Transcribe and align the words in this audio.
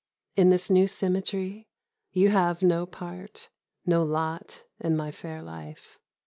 In 0.35 0.49
this 0.49 0.71
new 0.71 0.87
symmetry 0.87 1.69
you 2.11 2.29
have 2.29 2.63
no 2.63 2.87
part, 2.87 3.51
No 3.85 4.01
lot 4.01 4.63
in 4.79 4.97
my 4.97 5.11
fair 5.11 5.43
life. 5.43 5.99